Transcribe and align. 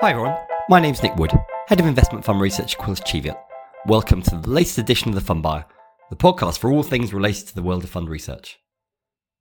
Hi 0.00 0.12
everyone, 0.12 0.36
my 0.68 0.78
name's 0.78 1.02
Nick 1.02 1.16
Wood, 1.16 1.32
Head 1.66 1.80
of 1.80 1.86
Investment 1.86 2.24
Fund 2.24 2.40
Research 2.40 2.74
at 2.74 2.78
Quilter 2.78 3.02
Cheviot. 3.04 3.36
Welcome 3.84 4.22
to 4.22 4.36
the 4.36 4.48
latest 4.48 4.78
edition 4.78 5.08
of 5.08 5.16
The 5.16 5.20
Fund 5.20 5.42
Buyer, 5.42 5.64
the 6.08 6.14
podcast 6.14 6.60
for 6.60 6.70
all 6.70 6.84
things 6.84 7.12
related 7.12 7.48
to 7.48 7.54
the 7.56 7.64
world 7.64 7.82
of 7.82 7.90
fund 7.90 8.08
research. 8.08 8.60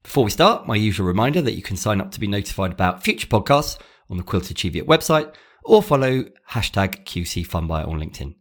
Before 0.02 0.24
we 0.24 0.32
start, 0.32 0.66
my 0.66 0.76
usual 0.76 1.06
reminder 1.06 1.44
that 1.44 1.54
you 1.54 1.62
can 1.62 1.78
sign 1.78 2.02
up 2.02 2.10
to 2.10 2.20
be 2.20 2.26
notified 2.26 2.72
about 2.72 3.04
future 3.04 3.28
podcasts 3.28 3.78
on 4.10 4.18
the 4.18 4.24
Quilter 4.24 4.56
Cheviot 4.56 4.88
website 4.88 5.32
or 5.64 5.84
follow 5.84 6.24
hashtag 6.50 7.06
QC 7.06 7.46
Fund 7.46 7.68
Buyer 7.68 7.86
on 7.86 8.00
LinkedIn. 8.00 8.34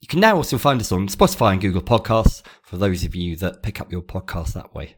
You 0.00 0.06
can 0.06 0.20
now 0.20 0.36
also 0.36 0.58
find 0.58 0.82
us 0.82 0.92
on 0.92 1.08
Spotify 1.08 1.52
and 1.52 1.62
Google 1.62 1.80
Podcasts 1.80 2.42
for 2.62 2.76
those 2.76 3.04
of 3.04 3.14
you 3.14 3.36
that 3.36 3.62
pick 3.62 3.80
up 3.80 3.90
your 3.90 4.02
podcast 4.02 4.52
that 4.52 4.74
way. 4.74 4.96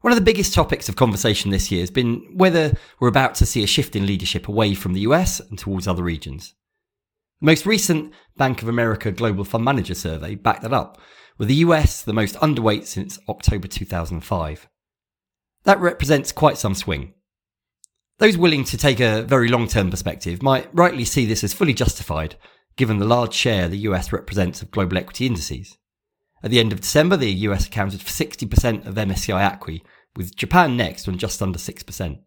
One 0.00 0.12
of 0.12 0.18
the 0.18 0.24
biggest 0.24 0.54
topics 0.54 0.88
of 0.88 0.94
conversation 0.94 1.50
this 1.50 1.72
year 1.72 1.80
has 1.80 1.90
been 1.90 2.24
whether 2.32 2.72
we're 3.00 3.08
about 3.08 3.34
to 3.36 3.46
see 3.46 3.64
a 3.64 3.66
shift 3.66 3.96
in 3.96 4.06
leadership 4.06 4.46
away 4.46 4.74
from 4.74 4.92
the 4.92 5.00
US 5.00 5.40
and 5.40 5.58
towards 5.58 5.88
other 5.88 6.04
regions. 6.04 6.54
The 7.40 7.46
most 7.46 7.66
recent 7.66 8.12
Bank 8.36 8.62
of 8.62 8.68
America 8.68 9.10
Global 9.10 9.42
Fund 9.42 9.64
Manager 9.64 9.94
survey 9.94 10.36
backed 10.36 10.62
that 10.62 10.72
up, 10.72 11.00
with 11.36 11.48
the 11.48 11.56
US 11.56 12.02
the 12.02 12.12
most 12.12 12.36
underweight 12.36 12.86
since 12.86 13.18
October 13.28 13.66
2005. 13.66 14.68
That 15.64 15.80
represents 15.80 16.30
quite 16.30 16.58
some 16.58 16.76
swing. 16.76 17.14
Those 18.18 18.38
willing 18.38 18.62
to 18.64 18.76
take 18.76 19.00
a 19.00 19.22
very 19.22 19.48
long 19.48 19.66
term 19.66 19.90
perspective 19.90 20.42
might 20.42 20.72
rightly 20.72 21.04
see 21.04 21.26
this 21.26 21.42
as 21.42 21.52
fully 21.52 21.74
justified, 21.74 22.36
given 22.76 22.98
the 22.98 23.04
large 23.04 23.34
share 23.34 23.66
the 23.66 23.78
US 23.78 24.12
represents 24.12 24.62
of 24.62 24.70
global 24.70 24.96
equity 24.96 25.26
indices. 25.26 25.76
At 26.42 26.50
the 26.50 26.60
end 26.60 26.72
of 26.72 26.80
December, 26.80 27.16
the 27.16 27.30
US 27.30 27.66
accounted 27.66 28.00
for 28.00 28.10
60% 28.10 28.86
of 28.86 28.94
MSCI 28.94 29.58
ACWI, 29.58 29.80
with 30.16 30.36
Japan 30.36 30.76
next 30.76 31.08
on 31.08 31.18
just 31.18 31.42
under 31.42 31.58
6%. 31.58 32.18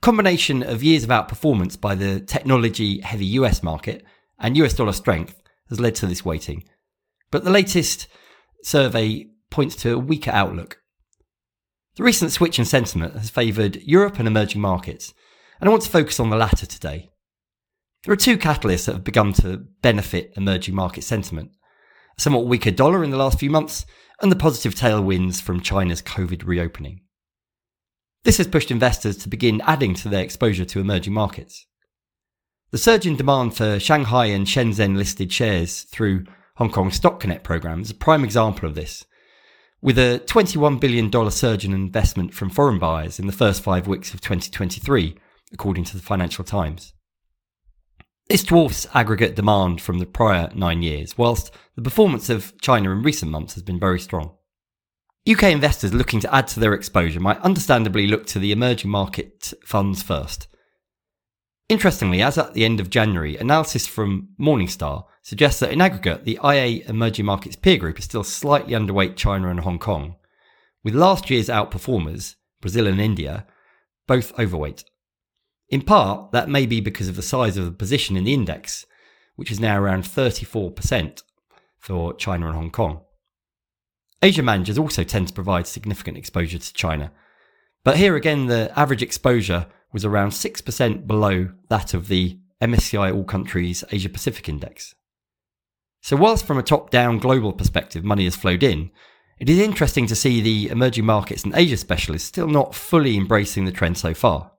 Combination 0.00 0.62
of 0.62 0.82
years 0.82 1.04
of 1.04 1.10
outperformance 1.10 1.78
by 1.78 1.94
the 1.94 2.20
technology 2.20 3.00
heavy 3.00 3.26
US 3.26 3.62
market 3.62 4.04
and 4.38 4.56
US 4.56 4.74
dollar 4.74 4.92
strength 4.92 5.42
has 5.68 5.80
led 5.80 5.94
to 5.96 6.06
this 6.06 6.24
weighting. 6.24 6.64
But 7.30 7.44
the 7.44 7.50
latest 7.50 8.08
survey 8.62 9.26
points 9.50 9.76
to 9.76 9.94
a 9.94 9.98
weaker 9.98 10.30
outlook. 10.30 10.78
The 11.96 12.02
recent 12.02 12.32
switch 12.32 12.58
in 12.58 12.64
sentiment 12.64 13.14
has 13.14 13.30
favoured 13.30 13.76
Europe 13.82 14.18
and 14.18 14.28
emerging 14.28 14.60
markets, 14.60 15.12
and 15.60 15.68
I 15.68 15.70
want 15.70 15.82
to 15.82 15.90
focus 15.90 16.20
on 16.20 16.30
the 16.30 16.36
latter 16.36 16.66
today. 16.66 17.10
There 18.04 18.12
are 18.12 18.16
two 18.16 18.38
catalysts 18.38 18.86
that 18.86 18.94
have 18.94 19.04
begun 19.04 19.32
to 19.34 19.58
benefit 19.82 20.32
emerging 20.36 20.74
market 20.74 21.04
sentiment 21.04 21.50
somewhat 22.18 22.46
weaker 22.46 22.70
dollar 22.70 23.02
in 23.04 23.10
the 23.10 23.16
last 23.16 23.38
few 23.38 23.50
months, 23.50 23.86
and 24.20 24.30
the 24.30 24.36
positive 24.36 24.74
tailwinds 24.74 25.40
from 25.40 25.60
China's 25.60 26.02
COVID 26.02 26.46
reopening. 26.46 27.00
This 28.24 28.36
has 28.36 28.46
pushed 28.46 28.70
investors 28.70 29.16
to 29.18 29.28
begin 29.28 29.62
adding 29.62 29.94
to 29.94 30.08
their 30.08 30.22
exposure 30.22 30.66
to 30.66 30.80
emerging 30.80 31.14
markets. 31.14 31.66
The 32.70 32.78
surge 32.78 33.06
in 33.06 33.16
demand 33.16 33.56
for 33.56 33.80
Shanghai 33.80 34.26
and 34.26 34.46
Shenzhen 34.46 34.96
listed 34.96 35.32
shares 35.32 35.82
through 35.82 36.24
Hong 36.56 36.70
Kong 36.70 36.90
Stock 36.90 37.18
Connect 37.18 37.42
program 37.42 37.80
is 37.80 37.90
a 37.90 37.94
prime 37.94 38.22
example 38.22 38.68
of 38.68 38.74
this, 38.74 39.06
with 39.80 39.98
a 39.98 40.22
$21 40.26 40.78
billion 40.78 41.30
surge 41.30 41.64
in 41.64 41.72
investment 41.72 42.34
from 42.34 42.50
foreign 42.50 42.78
buyers 42.78 43.18
in 43.18 43.26
the 43.26 43.32
first 43.32 43.62
five 43.62 43.88
weeks 43.88 44.12
of 44.12 44.20
2023, 44.20 45.16
according 45.52 45.84
to 45.84 45.96
the 45.96 46.02
Financial 46.02 46.44
Times. 46.44 46.92
This 48.30 48.44
dwarfs 48.44 48.86
aggregate 48.94 49.34
demand 49.34 49.80
from 49.80 49.98
the 49.98 50.06
prior 50.06 50.52
nine 50.54 50.82
years, 50.82 51.18
whilst 51.18 51.50
the 51.74 51.82
performance 51.82 52.30
of 52.30 52.56
China 52.60 52.92
in 52.92 53.02
recent 53.02 53.28
months 53.28 53.54
has 53.54 53.64
been 53.64 53.80
very 53.80 53.98
strong. 53.98 54.36
UK 55.28 55.42
investors 55.42 55.92
looking 55.92 56.20
to 56.20 56.32
add 56.32 56.46
to 56.46 56.60
their 56.60 56.72
exposure 56.72 57.18
might 57.18 57.40
understandably 57.40 58.06
look 58.06 58.26
to 58.26 58.38
the 58.38 58.52
emerging 58.52 58.88
market 58.88 59.52
funds 59.64 60.04
first. 60.04 60.46
Interestingly, 61.68 62.22
as 62.22 62.38
at 62.38 62.54
the 62.54 62.64
end 62.64 62.78
of 62.78 62.88
January, 62.88 63.36
analysis 63.36 63.88
from 63.88 64.28
Morningstar 64.38 65.06
suggests 65.22 65.58
that 65.58 65.72
in 65.72 65.80
aggregate, 65.80 66.24
the 66.24 66.38
IA 66.44 66.84
emerging 66.88 67.26
markets 67.26 67.56
peer 67.56 67.78
group 67.78 67.98
is 67.98 68.04
still 68.04 68.22
slightly 68.22 68.74
underweight 68.74 69.16
China 69.16 69.50
and 69.50 69.58
Hong 69.58 69.80
Kong, 69.80 70.14
with 70.84 70.94
last 70.94 71.30
year's 71.30 71.48
outperformers, 71.48 72.36
Brazil 72.60 72.86
and 72.86 73.00
India, 73.00 73.44
both 74.06 74.38
overweight. 74.38 74.84
In 75.70 75.82
part, 75.82 76.32
that 76.32 76.48
may 76.48 76.66
be 76.66 76.80
because 76.80 77.08
of 77.08 77.16
the 77.16 77.22
size 77.22 77.56
of 77.56 77.64
the 77.64 77.70
position 77.70 78.16
in 78.16 78.24
the 78.24 78.34
index, 78.34 78.84
which 79.36 79.52
is 79.52 79.60
now 79.60 79.80
around 79.80 80.02
34% 80.02 81.22
for 81.78 82.12
China 82.14 82.46
and 82.46 82.56
Hong 82.56 82.70
Kong. 82.70 83.02
Asia 84.20 84.42
managers 84.42 84.78
also 84.78 85.04
tend 85.04 85.28
to 85.28 85.34
provide 85.34 85.66
significant 85.66 86.18
exposure 86.18 86.58
to 86.58 86.74
China, 86.74 87.12
but 87.84 87.96
here 87.96 88.16
again 88.16 88.46
the 88.46 88.70
average 88.76 89.02
exposure 89.02 89.66
was 89.92 90.04
around 90.04 90.30
6% 90.30 91.06
below 91.06 91.50
that 91.68 91.94
of 91.94 92.08
the 92.08 92.38
MSCI 92.60 93.14
All 93.14 93.24
Countries 93.24 93.82
Asia 93.90 94.10
Pacific 94.10 94.48
Index. 94.48 94.94
So, 96.02 96.16
whilst 96.16 96.46
from 96.46 96.58
a 96.58 96.62
top 96.62 96.90
down 96.90 97.18
global 97.18 97.52
perspective 97.52 98.04
money 98.04 98.24
has 98.24 98.36
flowed 98.36 98.62
in, 98.62 98.90
it 99.38 99.48
is 99.48 99.58
interesting 99.58 100.06
to 100.08 100.16
see 100.16 100.40
the 100.40 100.68
emerging 100.68 101.06
markets 101.06 101.44
and 101.44 101.54
Asia 101.54 101.76
specialists 101.76 102.28
still 102.28 102.48
not 102.48 102.74
fully 102.74 103.16
embracing 103.16 103.64
the 103.64 103.72
trend 103.72 103.96
so 103.96 104.12
far. 104.12 104.52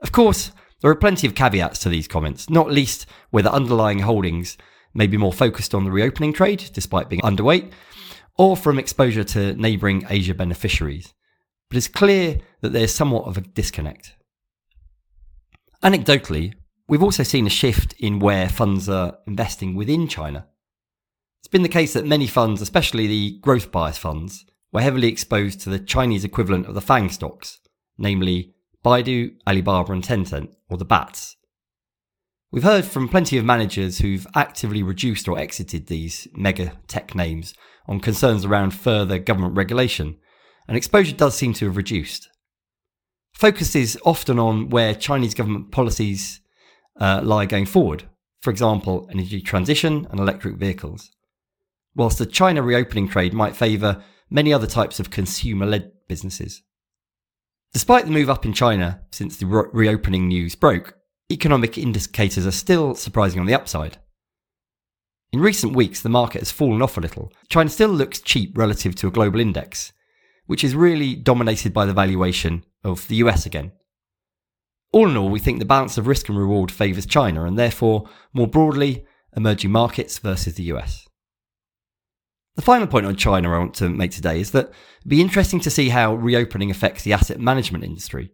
Of 0.00 0.12
course, 0.12 0.52
there 0.80 0.90
are 0.90 0.96
plenty 0.96 1.26
of 1.26 1.34
caveats 1.34 1.80
to 1.80 1.88
these 1.88 2.08
comments, 2.08 2.48
not 2.48 2.70
least 2.70 3.06
whether 3.30 3.50
underlying 3.50 4.00
holdings 4.00 4.56
may 4.94 5.06
be 5.06 5.16
more 5.16 5.32
focused 5.32 5.74
on 5.74 5.84
the 5.84 5.90
reopening 5.90 6.32
trade, 6.32 6.70
despite 6.72 7.08
being 7.08 7.22
underweight, 7.22 7.70
or 8.36 8.56
from 8.56 8.78
exposure 8.78 9.24
to 9.24 9.54
neighbouring 9.54 10.06
Asia 10.08 10.34
beneficiaries. 10.34 11.12
But 11.68 11.76
it's 11.76 11.88
clear 11.88 12.38
that 12.62 12.72
there's 12.72 12.94
somewhat 12.94 13.26
of 13.26 13.36
a 13.36 13.42
disconnect. 13.42 14.14
Anecdotally, 15.82 16.54
we've 16.88 17.02
also 17.02 17.22
seen 17.22 17.46
a 17.46 17.50
shift 17.50 17.92
in 17.94 18.18
where 18.18 18.48
funds 18.48 18.88
are 18.88 19.18
investing 19.26 19.74
within 19.74 20.08
China. 20.08 20.46
It's 21.40 21.48
been 21.48 21.62
the 21.62 21.68
case 21.68 21.92
that 21.92 22.06
many 22.06 22.26
funds, 22.26 22.60
especially 22.60 23.06
the 23.06 23.38
growth 23.40 23.70
bias 23.70 23.98
funds, 23.98 24.44
were 24.72 24.80
heavily 24.80 25.08
exposed 25.08 25.60
to 25.60 25.70
the 25.70 25.78
Chinese 25.78 26.24
equivalent 26.24 26.66
of 26.66 26.74
the 26.74 26.80
FANG 26.80 27.10
stocks, 27.10 27.58
namely 27.96 28.54
Baidu, 28.84 29.32
Alibaba, 29.46 29.92
and 29.92 30.02
Tencent, 30.02 30.54
or 30.68 30.76
the 30.76 30.84
BATs. 30.84 31.36
We've 32.50 32.62
heard 32.62 32.84
from 32.84 33.08
plenty 33.08 33.36
of 33.36 33.44
managers 33.44 33.98
who've 33.98 34.26
actively 34.34 34.82
reduced 34.82 35.28
or 35.28 35.38
exited 35.38 35.86
these 35.86 36.28
mega 36.32 36.72
tech 36.86 37.14
names 37.14 37.54
on 37.86 38.00
concerns 38.00 38.44
around 38.44 38.70
further 38.70 39.18
government 39.18 39.56
regulation, 39.56 40.16
and 40.66 40.76
exposure 40.76 41.14
does 41.14 41.36
seem 41.36 41.52
to 41.54 41.66
have 41.66 41.76
reduced. 41.76 42.28
Focus 43.34 43.76
is 43.76 43.98
often 44.04 44.38
on 44.38 44.70
where 44.70 44.94
Chinese 44.94 45.34
government 45.34 45.70
policies 45.70 46.40
uh, 47.00 47.20
lie 47.22 47.46
going 47.46 47.66
forward, 47.66 48.04
for 48.40 48.50
example, 48.50 49.08
energy 49.12 49.40
transition 49.40 50.06
and 50.10 50.18
electric 50.18 50.56
vehicles. 50.56 51.10
Whilst 51.94 52.18
the 52.18 52.26
China 52.26 52.62
reopening 52.62 53.08
trade 53.08 53.34
might 53.34 53.56
favour 53.56 54.02
many 54.30 54.52
other 54.52 54.66
types 54.66 55.00
of 55.00 55.10
consumer 55.10 55.66
led 55.66 55.92
businesses. 56.08 56.62
Despite 57.72 58.06
the 58.06 58.10
move 58.10 58.30
up 58.30 58.44
in 58.44 58.52
China 58.52 59.02
since 59.10 59.36
the 59.36 59.46
re- 59.46 59.68
reopening 59.72 60.28
news 60.28 60.54
broke, 60.54 60.94
economic 61.30 61.76
indicators 61.76 62.46
are 62.46 62.52
still 62.52 62.94
surprising 62.94 63.40
on 63.40 63.46
the 63.46 63.54
upside. 63.54 63.98
In 65.32 65.40
recent 65.40 65.76
weeks, 65.76 66.00
the 66.00 66.08
market 66.08 66.40
has 66.40 66.50
fallen 66.50 66.80
off 66.80 66.96
a 66.96 67.00
little. 67.00 67.30
China 67.50 67.68
still 67.68 67.90
looks 67.90 68.20
cheap 68.20 68.56
relative 68.56 68.94
to 68.96 69.08
a 69.08 69.10
global 69.10 69.40
index, 69.40 69.92
which 70.46 70.64
is 70.64 70.74
really 70.74 71.14
dominated 71.14 71.74
by 71.74 71.84
the 71.84 71.92
valuation 71.92 72.64
of 72.82 73.06
the 73.08 73.16
US 73.16 73.44
again. 73.44 73.72
All 74.90 75.10
in 75.10 75.16
all, 75.18 75.28
we 75.28 75.38
think 75.38 75.58
the 75.58 75.66
balance 75.66 75.98
of 75.98 76.06
risk 76.06 76.30
and 76.30 76.38
reward 76.38 76.70
favours 76.70 77.04
China 77.04 77.44
and 77.44 77.58
therefore, 77.58 78.08
more 78.32 78.46
broadly, 78.46 79.04
emerging 79.36 79.70
markets 79.70 80.18
versus 80.18 80.54
the 80.54 80.64
US. 80.64 81.07
The 82.58 82.62
final 82.62 82.88
point 82.88 83.06
on 83.06 83.14
China 83.14 83.54
I 83.54 83.58
want 83.60 83.74
to 83.74 83.88
make 83.88 84.10
today 84.10 84.40
is 84.40 84.50
that 84.50 84.70
it'd 84.98 85.08
be 85.08 85.20
interesting 85.20 85.60
to 85.60 85.70
see 85.70 85.90
how 85.90 86.16
reopening 86.16 86.72
affects 86.72 87.04
the 87.04 87.12
asset 87.12 87.38
management 87.38 87.84
industry. 87.84 88.32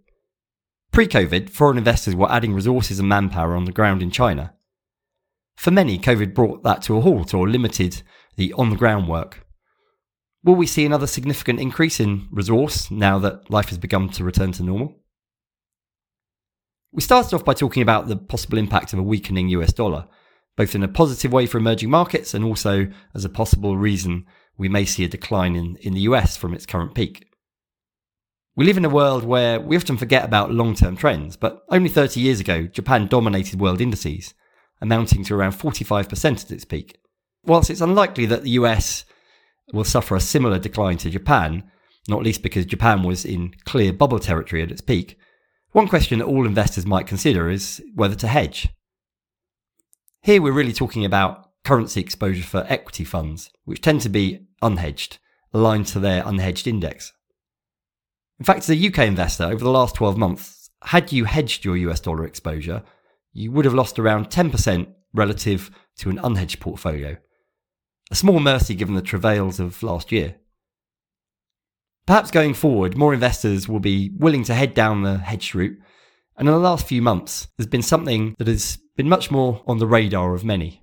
Pre 0.93 1.07
COVID, 1.07 1.51
foreign 1.51 1.77
investors 1.77 2.15
were 2.15 2.33
adding 2.33 2.55
resources 2.55 2.99
and 2.99 3.07
manpower 3.07 3.55
on 3.55 3.67
the 3.67 3.71
ground 3.71 4.03
in 4.03 4.11
China. 4.11 4.55
For 5.57 5.71
many, 5.71 5.99
COVID 5.99 6.33
brought 6.33 6.63
that 6.63 6.81
to 6.85 6.97
a 6.97 7.03
halt 7.03 7.35
or 7.35 7.47
limited 7.47 8.01
the 8.37 8.55
on 8.55 8.71
the 8.71 8.77
ground 8.77 9.09
work. 9.09 9.47
Will 10.43 10.55
we 10.55 10.67
see 10.67 10.87
another 10.87 11.07
significant 11.07 11.61
increase 11.61 12.01
in 12.01 12.27
resource 12.31 12.91
now 12.91 13.19
that 13.19 13.51
life 13.51 13.69
has 13.69 13.77
begun 13.77 14.09
to 14.09 14.25
return 14.25 14.53
to 14.53 14.63
normal? 14.63 15.03
We 16.93 17.03
started 17.03 17.35
off 17.35 17.45
by 17.45 17.53
talking 17.53 17.83
about 17.83 18.09
the 18.09 18.17
possible 18.17 18.57
impact 18.57 18.95
of 18.95 18.99
a 18.99 19.03
weakening 19.03 19.51
US 19.51 19.75
dollar 19.75 20.07
both 20.57 20.75
in 20.75 20.83
a 20.83 20.89
positive 20.89 21.33
way 21.33 21.47
for 21.47 21.59
emerging 21.59 21.91
markets 21.91 22.35
and 22.35 22.45
also 22.45 22.89
as 23.15 23.25
a 23.25 23.29
possible 23.29 23.77
reason 23.77 24.25
we 24.57 24.69
may 24.69 24.85
see 24.85 25.05
a 25.05 25.09
decline 25.09 25.57
in, 25.57 25.77
in 25.77 25.95
the 25.95 26.03
US 26.03 26.37
from 26.37 26.55
its 26.55 26.67
current 26.67 26.95
peak. 26.95 27.27
We 28.57 28.65
live 28.65 28.77
in 28.77 28.85
a 28.85 28.91
world 28.91 29.25
where 29.25 29.61
we 29.61 29.77
often 29.77 29.97
forget 29.97 30.25
about 30.25 30.53
long 30.53 30.75
term 30.75 30.97
trends, 30.97 31.37
but 31.37 31.65
only 31.71 31.89
30 31.89 32.21
years 32.21 32.39
ago, 32.39 32.69
Japan 32.69 33.09
dominated 33.09 33.61
world 33.61 33.81
indices, 33.81 34.33
amounting 34.81 35.25
to 35.25 35.35
around 35.35 35.53
45% 35.53 36.45
at 36.45 36.51
its 36.53 36.65
peak. 36.65 36.97
Whilst 37.45 37.69
it's 37.69 37.81
unlikely 37.81 38.27
that 38.27 38.45
the 38.45 38.51
US 38.51 39.05
will 39.73 39.85
suffer 39.85 40.15
a 40.15 40.21
similar 40.21 40.61
decline 40.61 40.99
to 40.99 41.11
Japan, 41.11 41.65
not 42.07 42.23
least 42.23 42.43
because 42.43 42.65
Japan 42.65 43.03
was 43.03 43.25
in 43.25 43.55
clear 43.65 43.93
bubble 43.93 44.21
territory 44.21 44.63
at 44.63 44.71
its 44.71 44.81
peak, 44.81 45.19
One 45.75 45.89
question 45.89 46.21
that 46.21 46.27
all 46.27 46.47
investors 46.47 46.87
might 46.87 47.09
consider 47.09 47.51
is 47.51 47.83
whether 47.97 48.15
to 48.15 48.29
hedge. 48.29 48.69
Here 50.25 50.41
we're 50.41 50.53
really 50.53 50.73
talking 50.73 51.05
about 51.05 51.51
currency 51.65 52.01
exposure 52.01 52.45
for 52.45 52.65
equity 52.67 53.05
funds, 53.05 53.51
which 53.67 53.83
tend 53.83 54.01
to 54.01 54.09
be 54.09 54.47
unhedged, 54.63 55.19
aligned 55.53 55.87
to 55.89 56.01
their 56.01 56.23
unhedged 56.23 56.67
index. 56.67 57.13
In 58.39 58.47
fact, 58.47 58.61
as 58.61 58.71
a 58.71 58.89
UK 58.89 59.01
investor, 59.01 59.45
over 59.45 59.63
the 59.63 59.71
last 59.71 59.95
12 59.97 60.17
months, 60.17 60.71
had 60.85 61.13
you 61.13 61.27
hedged 61.27 61.67
your 61.67 61.77
US 61.77 62.01
dollar 62.01 62.25
exposure, 62.25 62.83
you 63.35 63.53
would 63.53 63.67
have 63.67 63.75
lost 63.75 63.99
around 63.99 64.31
10% 64.31 64.87
relative 65.13 65.71
to 65.99 66.09
an 66.09 66.17
unhedged 66.17 66.59
portfolio. 66.59 67.19
A 68.11 68.15
small 68.15 68.41
mercy 68.41 68.75
given 68.75 68.95
the 68.95 69.03
travails 69.03 69.61
of 69.61 69.83
last 69.83 70.11
year. 70.11 70.37
Perhaps 72.07 72.31
going 72.31 72.55
forward, 72.55 72.97
more 72.97 73.13
investors 73.13 73.69
will 73.69 73.79
be 73.79 74.11
willing 74.17 74.45
to 74.45 74.55
head 74.55 74.73
down 74.73 75.03
the 75.03 75.19
hedge 75.19 75.53
route, 75.53 75.77
and 76.37 76.49
in 76.49 76.55
the 76.55 76.61
last 76.61 76.87
few 76.87 77.01
months, 77.01 77.49
there's 77.57 77.67
been 77.67 77.83
something 77.83 78.35
that 78.39 78.49
has 78.49 78.79
been 78.97 79.09
much 79.09 79.31
more 79.31 79.63
on 79.67 79.79
the 79.79 79.87
radar 79.87 80.35
of 80.35 80.45
many. 80.45 80.83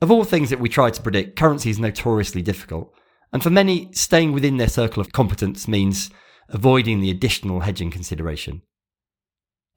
Of 0.00 0.10
all 0.10 0.24
things 0.24 0.50
that 0.50 0.60
we 0.60 0.68
try 0.68 0.90
to 0.90 1.02
predict, 1.02 1.36
currency 1.36 1.70
is 1.70 1.78
notoriously 1.78 2.42
difficult, 2.42 2.92
and 3.32 3.42
for 3.42 3.50
many, 3.50 3.90
staying 3.92 4.32
within 4.32 4.56
their 4.56 4.68
circle 4.68 5.00
of 5.00 5.12
competence 5.12 5.68
means 5.68 6.10
avoiding 6.48 7.00
the 7.00 7.10
additional 7.10 7.60
hedging 7.60 7.90
consideration. 7.90 8.62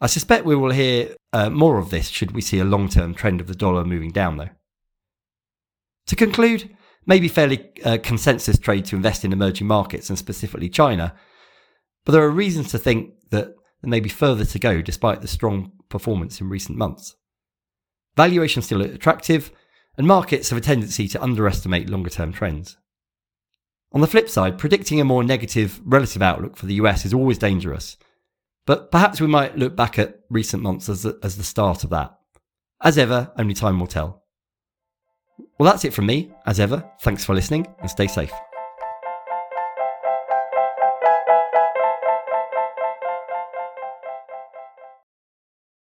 I 0.02 0.08
suspect 0.08 0.46
we 0.46 0.56
will 0.56 0.72
hear 0.72 1.16
uh, 1.32 1.50
more 1.50 1.78
of 1.78 1.90
this 1.90 2.08
should 2.08 2.32
we 2.32 2.42
see 2.42 2.60
a 2.60 2.66
long 2.66 2.90
term 2.90 3.14
trend 3.14 3.40
of 3.40 3.48
the 3.48 3.56
dollar 3.56 3.86
moving 3.86 4.12
down, 4.12 4.38
though. 4.38 4.50
To 6.08 6.16
conclude, 6.16 6.76
maybe 7.06 7.28
fairly 7.28 7.70
uh, 7.86 7.98
consensus 8.02 8.58
trade 8.58 8.86
to 8.86 8.96
invest 8.96 9.24
in 9.24 9.34
emerging 9.34 9.68
markets 9.68 10.10
and 10.10 10.18
specifically 10.18 10.70
China, 10.70 11.16
but 12.06 12.12
there 12.14 12.24
are 12.24 12.32
reasons 12.32 12.72
to 12.72 12.80
think 12.80 13.14
that 13.30 13.56
there 13.84 13.90
may 13.90 14.00
be 14.00 14.10
further 14.10 14.46
to 14.46 14.60
go 14.60 14.82
despite 14.82 15.22
the 15.22 15.28
strong 15.28 15.74
performance 15.90 16.40
in 16.40 16.50
recent 16.50 16.78
months. 16.78 17.18
Valuation 18.16 18.62
still 18.62 18.82
attractive, 18.82 19.52
and 19.98 20.08
markets 20.08 20.50
have 20.50 20.58
a 20.58 20.62
tendency 20.62 21.08
to 21.10 21.22
underestimate 21.22 21.90
longer 21.90 22.10
term 22.10 22.32
trends. 22.32 22.78
On 23.92 24.00
the 24.00 24.08
flip 24.08 24.30
side, 24.30 24.58
predicting 24.58 25.02
a 25.02 25.06
more 25.06 25.24
negative 25.24 25.82
relative 25.84 26.22
outlook 26.22 26.56
for 26.56 26.66
the 26.66 26.76
US 26.76 27.06
is 27.06 27.14
always 27.14 27.38
dangerous. 27.38 27.98
But 28.66 28.90
perhaps 28.90 29.20
we 29.20 29.28
might 29.28 29.58
look 29.58 29.76
back 29.76 30.00
at 30.00 30.22
recent 30.30 30.64
months 30.64 30.88
as 30.88 31.04
the, 31.04 31.20
as 31.22 31.36
the 31.36 31.44
start 31.44 31.84
of 31.84 31.90
that. 31.90 32.18
As 32.82 32.98
ever, 32.98 33.34
only 33.38 33.54
time 33.54 33.82
will 33.82 33.88
tell. 33.88 34.24
Well, 35.60 35.70
that's 35.70 35.84
it 35.84 35.94
from 35.94 36.06
me. 36.06 36.32
As 36.46 36.62
ever, 36.62 36.90
thanks 37.02 37.26
for 37.26 37.36
listening 37.36 37.68
and 37.82 37.90
stay 37.90 38.08
safe. 38.08 38.32